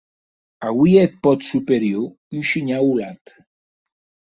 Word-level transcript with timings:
Auie 0.67 1.01
eth 1.05 1.19
pòt 1.23 1.39
superior 1.51 2.05
un 2.35 2.41
shinhau 2.49 2.85
holat. 2.91 3.25